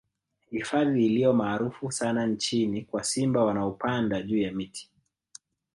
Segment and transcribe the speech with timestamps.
[0.51, 4.89] Hifadhi iliyo maarufu sana nchini kwa simba wanaopanda juu ya miti